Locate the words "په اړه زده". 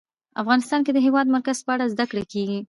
1.65-2.05